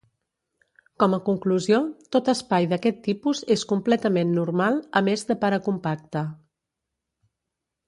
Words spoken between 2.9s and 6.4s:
tipus és completament normal, a més de paracompacte.